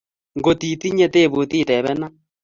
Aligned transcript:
Ngot 0.37 0.59
itinye 0.71 1.07
tebut 1.13 1.51
itepenan 1.61 2.13